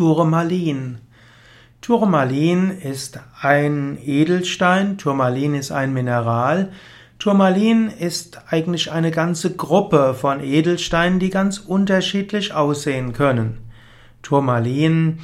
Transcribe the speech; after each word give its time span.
Turmalin. 0.00 0.96
Turmalin 1.82 2.70
ist 2.70 3.20
ein 3.42 3.98
Edelstein, 4.02 4.96
Turmalin 4.96 5.54
ist 5.54 5.72
ein 5.72 5.92
Mineral. 5.92 6.72
Turmalin 7.18 7.88
ist 7.90 8.40
eigentlich 8.48 8.90
eine 8.90 9.10
ganze 9.10 9.54
Gruppe 9.54 10.14
von 10.14 10.42
Edelsteinen, 10.42 11.18
die 11.18 11.28
ganz 11.28 11.58
unterschiedlich 11.58 12.54
aussehen 12.54 13.12
können. 13.12 13.58
Turmalin 14.22 15.18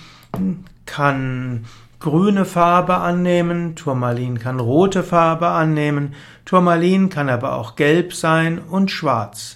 kann 0.84 1.64
grüne 1.98 2.44
Farbe 2.44 2.98
annehmen, 2.98 3.76
Turmalin 3.76 4.38
kann 4.38 4.60
rote 4.60 5.02
Farbe 5.02 5.48
annehmen, 5.48 6.14
Turmalin 6.44 7.08
kann 7.08 7.30
aber 7.30 7.54
auch 7.56 7.76
gelb 7.76 8.12
sein 8.12 8.58
und 8.58 8.90
schwarz. 8.90 9.55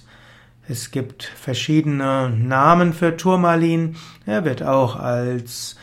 Es 0.71 0.91
gibt 0.91 1.25
verschiedene 1.25 2.29
Namen 2.29 2.93
für 2.93 3.17
Turmalin. 3.17 3.97
Er 4.25 4.45
wird 4.45 4.63
auch 4.63 4.95
als 4.95 5.75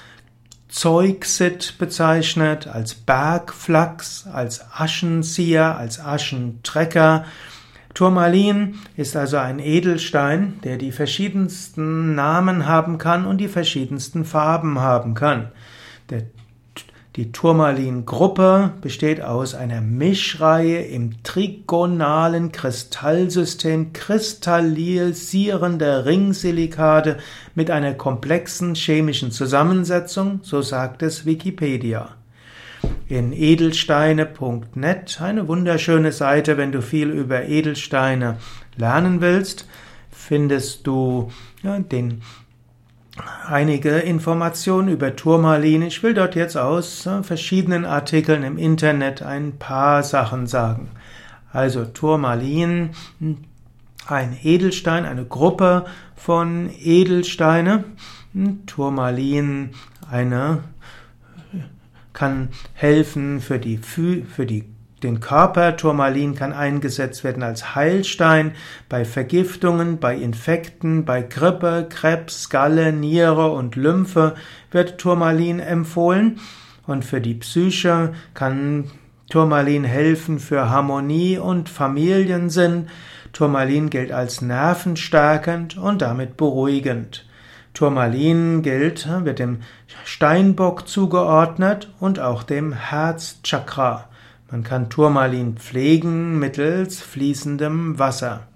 Zeugsit 0.71 1.75
bezeichnet, 1.77 2.67
als 2.67 2.95
Bergflachs, 2.95 4.27
als 4.33 4.65
Aschenzieher, 4.73 5.77
als 5.77 6.01
Aschentrecker. 6.01 7.27
Turmalin 7.93 8.79
ist 8.97 9.15
also 9.15 9.37
ein 9.37 9.59
Edelstein, 9.59 10.59
der 10.65 10.79
die 10.79 10.93
verschiedensten 10.93 12.15
Namen 12.15 12.65
haben 12.67 12.97
kann 12.97 13.27
und 13.27 13.43
die 13.43 13.49
verschiedensten 13.49 14.25
Farben 14.25 14.79
haben 14.79 15.13
kann. 15.13 15.53
Der 16.09 16.23
die 17.19 17.33
Turmalin-Gruppe 17.33 18.73
besteht 18.81 19.21
aus 19.23 19.57
einer 19.57 19.81
Mischreihe 19.81 20.83
im 20.83 21.21
trigonalen 21.25 22.53
Kristallsystem 22.53 23.93
kristallisierender 23.93 26.07
Ringsilikate 26.07 27.19
mit 27.57 27.73
einer 27.73 27.95
komplexen 27.95 28.77
chemischen 28.77 29.33
Zusammensetzung, 29.33 30.39
so 30.45 30.63
sagt 30.63 31.03
es 31.03 31.27
Wikipedia. 31.27 32.11
In 33.09 33.33
edelsteine.net, 33.33 35.21
eine 35.21 35.49
wunderschöne 35.49 36.13
Seite, 36.13 36.57
wenn 36.57 36.71
du 36.71 36.83
viel 36.83 37.11
über 37.11 37.47
Edelsteine 37.47 38.37
lernen 38.77 39.21
willst, 39.21 39.67
findest 40.13 40.87
du 40.87 41.33
ja, 41.65 41.81
den 41.81 42.23
einige 43.47 43.91
Informationen 43.99 44.89
über 44.89 45.17
Turmalin. 45.17 45.83
Ich 45.83 46.03
will 46.03 46.15
dort 46.15 46.35
jetzt 46.35 46.57
aus 46.57 47.07
äh, 47.07 47.23
verschiedenen 47.23 47.85
Artikeln 47.85 48.43
im 48.43 48.59
Internet 48.59 49.23
ein 49.23 49.59
paar 49.59 50.03
Sachen 50.03 50.47
sagen. 50.47 50.91
Also 51.53 51.85
Turmalin, 51.85 52.91
ein 54.07 54.39
Edelstein, 54.43 55.05
eine 55.05 55.25
Gruppe 55.25 55.87
von 56.15 56.71
Edelsteine. 56.79 57.85
Turmalin, 58.67 59.71
eine 60.11 60.63
kann 62.13 62.49
helfen 62.75 63.41
für 63.41 63.59
die, 63.59 63.79
für 63.79 64.45
die 64.45 64.65
den 65.03 65.21
Körper. 65.21 65.77
Turmalin 65.77 66.35
kann 66.35 66.53
eingesetzt 66.53 67.25
werden 67.25 67.43
als 67.43 67.75
Heilstein 67.75 68.53
bei 68.89 69.05
Vergiftungen, 69.05 69.99
bei 69.99 70.17
Infekten, 70.17 71.05
bei 71.05 71.23
Grippe, 71.23 71.87
Krebs, 71.89 72.51
Galle, 72.51 72.93
Niere 72.93 73.51
und 73.51 73.77
Lymphe 73.77 74.35
wird 74.71 74.99
Turmalin 74.99 75.61
empfohlen. 75.61 76.41
Und 76.87 77.05
für 77.05 77.21
die 77.21 77.35
Psyche 77.35 78.15
kann 78.35 78.91
Turmalin 79.31 79.85
helfen 79.85 80.39
für 80.39 80.71
Harmonie 80.71 81.39
und 81.39 81.69
Familiensinn. 81.69 82.89
Turmalin 83.33 83.91
gilt 83.91 84.11
als 84.11 84.41
nervenstärkend 84.41 85.77
und 85.77 86.01
damit 86.01 86.37
beruhigend. 86.37 87.27
Turmalin 87.75 88.63
gilt, 88.63 89.07
wird 89.25 89.39
dem 89.39 89.61
Steinbock 90.05 90.89
zugeordnet 90.89 91.93
und 92.01 92.19
auch 92.19 92.43
dem 92.43 92.73
Herzchakra. 92.73 94.09
Man 94.51 94.65
kann 94.65 94.89
Turmalin 94.89 95.57
pflegen 95.57 96.39
mittels 96.39 97.03
fließendem 97.03 97.99
Wasser. 97.99 98.47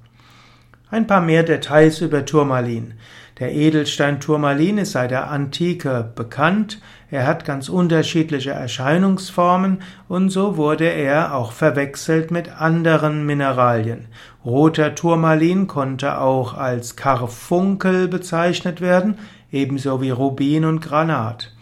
Ein 0.91 1.07
paar 1.07 1.21
mehr 1.21 1.43
Details 1.43 2.01
über 2.01 2.25
Turmalin. 2.25 2.95
Der 3.39 3.53
Edelstein 3.53 4.19
Turmalin 4.19 4.79
ist 4.79 4.93
seit 4.93 5.11
der 5.11 5.31
Antike 5.31 6.11
bekannt. 6.15 6.81
Er 7.11 7.27
hat 7.27 7.45
ganz 7.45 7.69
unterschiedliche 7.69 8.53
Erscheinungsformen 8.53 9.83
und 10.09 10.31
so 10.31 10.57
wurde 10.57 10.87
er 10.87 11.35
auch 11.35 11.53
verwechselt 11.53 12.31
mit 12.31 12.49
anderen 12.59 13.27
Mineralien. 13.27 14.07
Roter 14.47 14.95
Turmalin 14.95 15.67
konnte 15.67 16.19
auch 16.19 16.55
als 16.55 16.97
Karfunkel 16.97 18.09
bezeichnet 18.09 18.81
werden, 18.81 19.19
ebenso 19.51 20.01
wie 20.01 20.11
Rubin 20.11 20.65
und 20.65 20.81
Granat. 20.81 21.53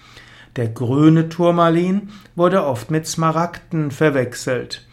Der 0.57 0.69
grüne 0.69 1.29
Turmalin 1.29 2.11
wurde 2.35 2.65
oft 2.65 2.91
mit 2.91 3.07
Smaragden 3.07 3.91
verwechselt. 3.91 4.87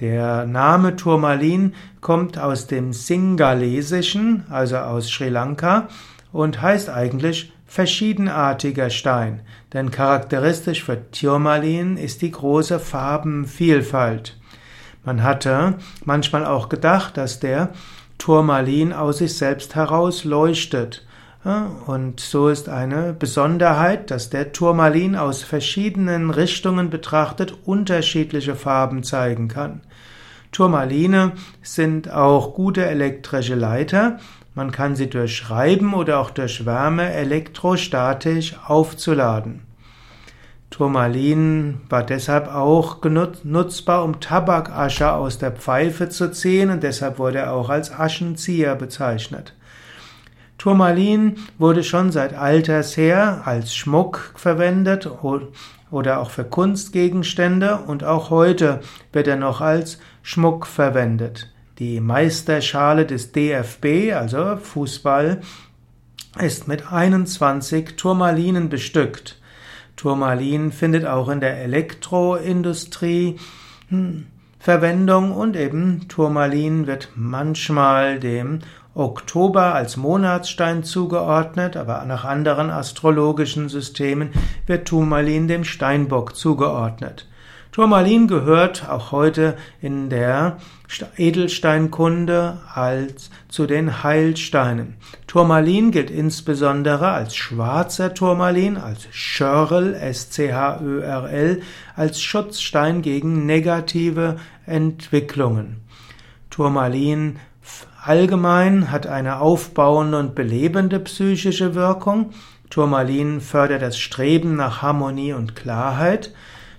Der 0.00 0.46
Name 0.46 0.96
Turmalin 0.96 1.74
kommt 2.00 2.38
aus 2.38 2.66
dem 2.66 2.92
Singalesischen, 2.92 4.44
also 4.48 4.76
aus 4.76 5.08
Sri 5.08 5.28
Lanka, 5.28 5.88
und 6.30 6.62
heißt 6.62 6.90
eigentlich 6.90 7.52
verschiedenartiger 7.66 8.90
Stein, 8.90 9.40
denn 9.72 9.90
charakteristisch 9.90 10.84
für 10.84 11.10
Turmalin 11.10 11.96
ist 11.96 12.22
die 12.22 12.30
große 12.30 12.78
Farbenvielfalt. 12.78 14.38
Man 15.04 15.22
hatte 15.22 15.74
manchmal 16.04 16.44
auch 16.46 16.68
gedacht, 16.68 17.16
dass 17.16 17.40
der 17.40 17.70
Turmalin 18.18 18.92
aus 18.92 19.18
sich 19.18 19.36
selbst 19.36 19.74
heraus 19.74 20.24
leuchtet. 20.24 21.06
Und 21.86 22.20
so 22.20 22.48
ist 22.48 22.68
eine 22.68 23.14
Besonderheit, 23.14 24.10
dass 24.10 24.28
der 24.28 24.52
Turmalin 24.52 25.16
aus 25.16 25.42
verschiedenen 25.42 26.28
Richtungen 26.28 26.90
betrachtet 26.90 27.54
unterschiedliche 27.64 28.54
Farben 28.54 29.02
zeigen 29.02 29.48
kann. 29.48 29.80
Turmaline 30.52 31.32
sind 31.62 32.10
auch 32.10 32.52
gute 32.52 32.84
elektrische 32.84 33.54
Leiter. 33.54 34.18
Man 34.54 34.72
kann 34.72 34.94
sie 34.94 35.08
durch 35.08 35.48
Reiben 35.48 35.94
oder 35.94 36.18
auch 36.18 36.30
durch 36.30 36.66
Wärme 36.66 37.12
elektrostatisch 37.14 38.56
aufzuladen. 38.66 39.62
Turmalin 40.68 41.80
war 41.88 42.04
deshalb 42.04 42.54
auch 42.54 42.98
nutzbar, 43.02 44.04
um 44.04 44.20
Tabakasche 44.20 45.12
aus 45.12 45.38
der 45.38 45.52
Pfeife 45.52 46.10
zu 46.10 46.30
ziehen 46.30 46.68
und 46.68 46.82
deshalb 46.82 47.18
wurde 47.18 47.38
er 47.38 47.54
auch 47.54 47.70
als 47.70 47.90
Aschenzieher 47.90 48.74
bezeichnet. 48.74 49.54
Turmalin 50.58 51.36
wurde 51.56 51.84
schon 51.84 52.10
seit 52.10 52.34
alters 52.34 52.96
her 52.96 53.42
als 53.44 53.74
Schmuck 53.74 54.34
verwendet 54.34 55.08
oder 55.90 56.20
auch 56.20 56.30
für 56.30 56.44
Kunstgegenstände 56.44 57.78
und 57.86 58.02
auch 58.02 58.30
heute 58.30 58.80
wird 59.12 59.28
er 59.28 59.36
noch 59.36 59.60
als 59.60 59.98
Schmuck 60.22 60.66
verwendet. 60.66 61.50
Die 61.78 62.00
Meisterschale 62.00 63.06
des 63.06 63.30
DFB, 63.30 64.12
also 64.12 64.56
Fußball, 64.56 65.40
ist 66.40 66.66
mit 66.66 66.92
21 66.92 67.96
Turmalinen 67.96 68.68
bestückt. 68.68 69.40
Turmalin 69.94 70.72
findet 70.72 71.06
auch 71.06 71.28
in 71.28 71.40
der 71.40 71.62
Elektroindustrie 71.62 73.36
hm, 73.88 74.26
Verwendung 74.58 75.32
und 75.32 75.56
eben 75.56 76.08
Turmalin 76.08 76.86
wird 76.86 77.10
manchmal 77.14 78.18
dem 78.18 78.60
Oktober 78.94 79.74
als 79.74 79.96
Monatsstein 79.96 80.82
zugeordnet, 80.82 81.76
aber 81.76 82.04
nach 82.04 82.24
anderen 82.24 82.70
astrologischen 82.70 83.68
Systemen 83.68 84.30
wird 84.66 84.88
Turmalin 84.88 85.46
dem 85.46 85.62
Steinbock 85.62 86.34
zugeordnet. 86.34 87.28
Turmalin 87.70 88.26
gehört 88.26 88.88
auch 88.88 89.12
heute 89.12 89.56
in 89.80 90.08
der 90.08 90.56
Edelsteinkunde 91.16 92.58
als 92.74 93.30
zu 93.48 93.66
den 93.66 94.02
Heilsteinen. 94.02 94.96
Turmalin 95.28 95.92
gilt 95.92 96.10
insbesondere 96.10 97.10
als 97.10 97.36
schwarzer 97.36 98.14
Turmalin, 98.14 98.78
als 98.78 99.06
Schörl, 99.12 99.94
S-C-H-Ö-R-L, 99.94 101.62
als 101.94 102.20
Schutzstein 102.20 103.02
gegen 103.02 103.46
negative 103.46 104.36
Entwicklungen. 104.68 105.80
Turmalin 106.50 107.38
Allgemein 108.02 108.90
hat 108.90 109.06
eine 109.06 109.40
aufbauende 109.40 110.18
und 110.18 110.34
belebende 110.34 111.00
psychische 111.00 111.74
Wirkung. 111.74 112.30
Turmalin 112.70 113.40
fördert 113.40 113.82
das 113.82 113.98
Streben 113.98 114.56
nach 114.56 114.82
Harmonie 114.82 115.32
und 115.32 115.56
Klarheit. 115.56 116.32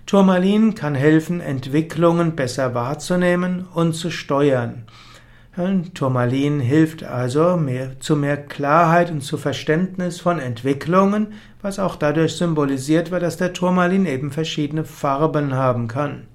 Turmalin 0.05 0.73
kann 0.73 0.95
helfen, 0.95 1.41
Entwicklungen 1.41 2.35
besser 2.35 2.73
wahrzunehmen 2.73 3.67
und 3.73 3.93
zu 3.93 4.09
steuern. 4.09 4.85
Turmalin 5.93 6.61
hilft 6.61 7.03
also 7.03 7.57
mehr, 7.57 7.99
zu 7.99 8.15
mehr 8.15 8.37
Klarheit 8.37 9.11
und 9.11 9.21
zu 9.21 9.37
Verständnis 9.37 10.21
von 10.21 10.39
Entwicklungen, 10.39 11.33
was 11.61 11.79
auch 11.79 11.97
dadurch 11.97 12.37
symbolisiert 12.37 13.11
wird, 13.11 13.23
dass 13.23 13.37
der 13.37 13.51
Turmalin 13.51 14.05
eben 14.05 14.31
verschiedene 14.31 14.85
Farben 14.85 15.53
haben 15.53 15.87
kann. 15.87 16.27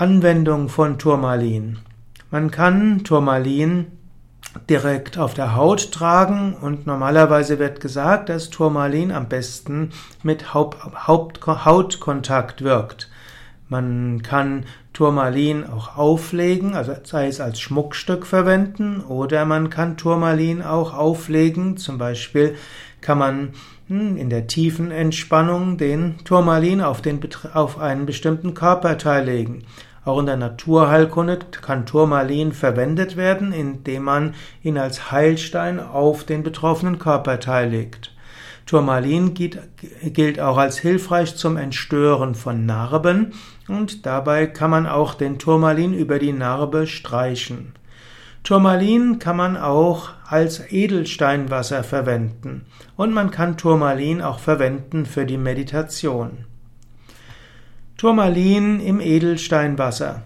Anwendung 0.00 0.68
von 0.70 0.98
Turmalin. 0.98 1.78
Man 2.30 2.50
kann 2.50 3.04
Turmalin 3.04 3.88
direkt 4.70 5.18
auf 5.18 5.34
der 5.34 5.54
Haut 5.54 5.92
tragen 5.92 6.54
und 6.54 6.86
normalerweise 6.86 7.58
wird 7.58 7.82
gesagt, 7.82 8.30
dass 8.30 8.48
Turmalin 8.48 9.12
am 9.12 9.28
besten 9.28 9.90
mit 10.22 10.54
Hautkontakt 10.54 12.62
wirkt. 12.62 13.10
Man 13.68 14.22
kann 14.22 14.64
Turmalin 14.94 15.66
auch 15.66 15.98
auflegen, 15.98 16.74
also 16.74 16.94
sei 17.04 17.26
es 17.26 17.38
als 17.38 17.60
Schmuckstück 17.60 18.26
verwenden, 18.26 19.02
oder 19.02 19.44
man 19.44 19.68
kann 19.68 19.98
Turmalin 19.98 20.62
auch 20.62 20.94
auflegen. 20.94 21.76
Zum 21.76 21.98
Beispiel 21.98 22.54
kann 23.02 23.18
man 23.18 23.50
hm, 23.88 24.16
in 24.16 24.30
der 24.30 24.46
tiefen 24.46 24.92
Entspannung 24.92 25.76
den 25.76 26.24
Turmalin 26.24 26.80
auf, 26.80 27.02
den, 27.02 27.20
auf 27.52 27.78
einen 27.78 28.06
bestimmten 28.06 28.54
Körperteil 28.54 29.26
legen. 29.26 29.66
Auch 30.04 30.18
in 30.18 30.26
der 30.26 30.36
Naturheilkunde 30.36 31.38
kann 31.60 31.84
Turmalin 31.84 32.52
verwendet 32.52 33.16
werden, 33.16 33.52
indem 33.52 34.04
man 34.04 34.34
ihn 34.62 34.78
als 34.78 35.10
Heilstein 35.10 35.78
auf 35.78 36.24
den 36.24 36.42
betroffenen 36.42 36.98
Körperteil 36.98 37.68
legt. 37.68 38.12
Turmalin 38.64 39.34
gilt 39.34 40.40
auch 40.40 40.56
als 40.56 40.78
hilfreich 40.78 41.36
zum 41.36 41.56
Entstören 41.56 42.34
von 42.34 42.66
Narben 42.66 43.32
und 43.68 44.06
dabei 44.06 44.46
kann 44.46 44.70
man 44.70 44.86
auch 44.86 45.14
den 45.14 45.38
Turmalin 45.38 45.92
über 45.92 46.18
die 46.18 46.32
Narbe 46.32 46.86
streichen. 46.86 47.74
Turmalin 48.42 49.18
kann 49.18 49.36
man 49.36 49.56
auch 49.56 50.10
als 50.26 50.72
Edelsteinwasser 50.72 51.84
verwenden 51.84 52.64
und 52.96 53.12
man 53.12 53.30
kann 53.30 53.58
Turmalin 53.58 54.22
auch 54.22 54.38
verwenden 54.38 55.04
für 55.04 55.26
die 55.26 55.36
Meditation. 55.36 56.46
Turmalin 58.00 58.80
im 58.80 58.98
Edelsteinwasser. 58.98 60.22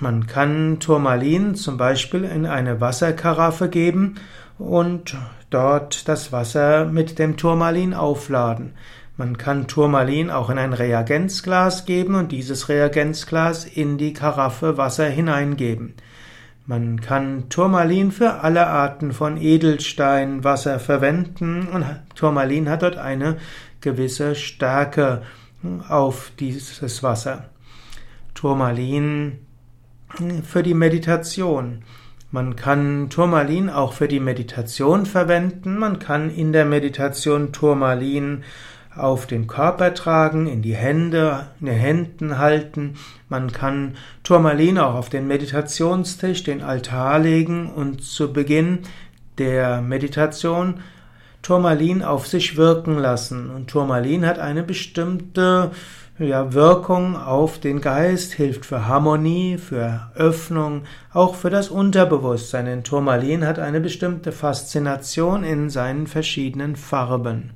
Man 0.00 0.26
kann 0.26 0.80
Turmalin 0.80 1.54
zum 1.54 1.76
Beispiel 1.76 2.24
in 2.24 2.46
eine 2.46 2.80
Wasserkaraffe 2.80 3.68
geben 3.68 4.16
und 4.58 5.16
dort 5.48 6.08
das 6.08 6.32
Wasser 6.32 6.86
mit 6.86 7.20
dem 7.20 7.36
Turmalin 7.36 7.94
aufladen. 7.94 8.72
Man 9.16 9.38
kann 9.38 9.68
Turmalin 9.68 10.32
auch 10.32 10.50
in 10.50 10.58
ein 10.58 10.72
Reagenzglas 10.72 11.84
geben 11.84 12.16
und 12.16 12.32
dieses 12.32 12.68
Reagenzglas 12.68 13.66
in 13.66 13.98
die 13.98 14.12
Karaffe 14.12 14.76
Wasser 14.76 15.06
hineingeben. 15.06 15.94
Man 16.66 17.00
kann 17.00 17.48
Turmalin 17.50 18.10
für 18.10 18.40
alle 18.40 18.66
Arten 18.66 19.12
von 19.12 19.36
Edelsteinwasser 19.36 20.80
verwenden 20.80 21.68
und 21.68 21.84
Turmalin 22.16 22.68
hat 22.68 22.82
dort 22.82 22.96
eine 22.96 23.36
gewisse 23.80 24.34
Stärke 24.34 25.22
auf 25.88 26.32
dieses 26.38 27.02
Wasser. 27.02 27.50
Turmalin 28.34 29.38
für 30.44 30.62
die 30.62 30.74
Meditation. 30.74 31.82
Man 32.30 32.56
kann 32.56 33.08
Turmalin 33.08 33.70
auch 33.70 33.92
für 33.92 34.08
die 34.08 34.20
Meditation 34.20 35.06
verwenden. 35.06 35.78
Man 35.78 35.98
kann 35.98 36.30
in 36.30 36.52
der 36.52 36.64
Meditation 36.64 37.52
Turmalin 37.52 38.42
auf 38.96 39.26
den 39.26 39.46
Körper 39.46 39.94
tragen, 39.94 40.46
in 40.46 40.62
die 40.62 40.74
Hände, 40.74 41.46
in 41.60 41.66
den 41.66 41.76
Händen 41.76 42.38
halten. 42.38 42.94
Man 43.28 43.52
kann 43.52 43.96
Turmalin 44.22 44.78
auch 44.78 44.94
auf 44.94 45.08
den 45.08 45.26
Meditationstisch, 45.26 46.44
den 46.44 46.62
Altar 46.62 47.18
legen 47.18 47.70
und 47.70 48.02
zu 48.02 48.32
Beginn 48.32 48.80
der 49.38 49.82
Meditation 49.82 50.80
Turmalin 51.42 52.02
auf 52.02 52.26
sich 52.26 52.56
wirken 52.56 52.98
lassen. 52.98 53.50
Und 53.50 53.68
Turmalin 53.68 54.26
hat 54.26 54.38
eine 54.38 54.62
bestimmte 54.62 55.70
ja, 56.18 56.52
Wirkung 56.52 57.16
auf 57.16 57.58
den 57.58 57.80
Geist, 57.80 58.32
hilft 58.32 58.64
für 58.64 58.86
Harmonie, 58.86 59.58
für 59.58 60.10
Öffnung, 60.14 60.82
auch 61.12 61.34
für 61.34 61.50
das 61.50 61.68
Unterbewusstsein. 61.68 62.66
Denn 62.66 62.84
Turmalin 62.84 63.46
hat 63.46 63.58
eine 63.58 63.80
bestimmte 63.80 64.32
Faszination 64.32 65.44
in 65.44 65.70
seinen 65.70 66.06
verschiedenen 66.06 66.76
Farben. 66.76 67.50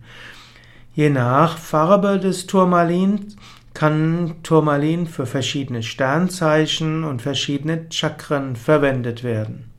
Je 0.95 1.09
nach 1.09 1.57
Farbe 1.57 2.19
des 2.19 2.47
Turmalins 2.47 3.37
kann 3.73 4.35
Turmalin 4.43 5.07
für 5.07 5.27
verschiedene 5.27 5.83
Sternzeichen 5.83 7.05
und 7.05 7.23
verschiedene 7.23 7.87
Chakren 7.91 8.57
verwendet 8.57 9.23
werden. 9.23 9.70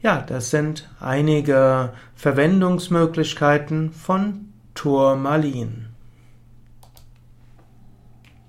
Ja, 0.00 0.22
das 0.22 0.50
sind 0.50 0.88
einige 1.00 1.92
Verwendungsmöglichkeiten 2.14 3.92
von 3.92 4.52
Turmalin. 4.74 5.86